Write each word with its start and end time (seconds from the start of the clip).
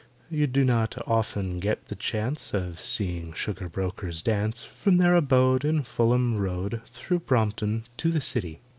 You 0.31 0.47
do 0.47 0.65
not 0.65 0.97
often 1.07 1.59
get 1.59 1.85
the 1.85 1.95
chance 1.95 2.55
Of 2.55 2.79
seeing 2.79 3.33
sugar 3.33 3.69
brokers 3.69 4.23
dance 4.23 4.63
From 4.63 4.97
their 4.97 5.13
abode 5.15 5.63
In 5.63 5.83
Fulham 5.83 6.37
Road 6.39 6.81
Through 6.87 7.19
Brompton 7.19 7.83
to 7.97 8.09
the 8.09 8.19
City. 8.19 8.61